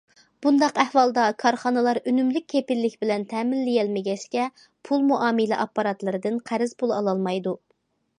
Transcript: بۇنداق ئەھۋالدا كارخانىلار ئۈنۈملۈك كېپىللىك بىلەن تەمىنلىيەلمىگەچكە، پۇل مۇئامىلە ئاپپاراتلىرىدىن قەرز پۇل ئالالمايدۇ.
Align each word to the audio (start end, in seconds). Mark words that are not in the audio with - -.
بۇنداق 0.43 0.77
ئەھۋالدا 0.83 1.25
كارخانىلار 1.41 1.99
ئۈنۈملۈك 2.11 2.47
كېپىللىك 2.53 2.95
بىلەن 3.05 3.25
تەمىنلىيەلمىگەچكە، 3.33 4.47
پۇل 4.89 5.05
مۇئامىلە 5.11 5.61
ئاپپاراتلىرىدىن 5.65 6.41
قەرز 6.51 6.75
پۇل 6.81 6.95
ئالالمايدۇ. 6.97 7.55